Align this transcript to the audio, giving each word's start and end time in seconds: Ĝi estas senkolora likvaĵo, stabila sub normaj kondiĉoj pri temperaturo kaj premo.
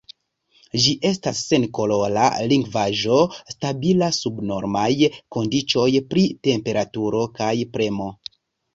Ĝi 0.85 0.93
estas 1.09 1.41
senkolora 1.49 2.23
likvaĵo, 2.53 3.21
stabila 3.57 4.11
sub 4.23 4.43
normaj 4.55 4.89
kondiĉoj 5.39 5.89
pri 6.15 6.29
temperaturo 6.53 7.27
kaj 7.41 7.57
premo. 7.79 8.15